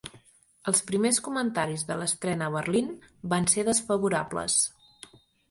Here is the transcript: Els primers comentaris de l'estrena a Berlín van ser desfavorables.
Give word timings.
Els 0.69 0.79
primers 0.87 1.19
comentaris 1.27 1.83
de 1.89 1.97
l'estrena 1.99 2.47
a 2.47 2.55
Berlín 2.57 2.89
van 3.35 3.47
ser 3.53 3.67
desfavorables. 3.71 4.59